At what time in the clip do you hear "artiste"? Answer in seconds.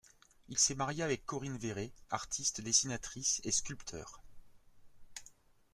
2.09-2.59